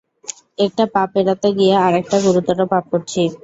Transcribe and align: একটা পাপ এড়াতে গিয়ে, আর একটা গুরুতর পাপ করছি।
একটা 0.59 0.83
পাপ 0.95 1.11
এড়াতে 1.19 1.49
গিয়ে, 1.57 1.75
আর 1.85 1.93
একটা 2.01 2.17
গুরুতর 2.25 2.57
পাপ 2.71 2.85
করছি। 2.91 3.21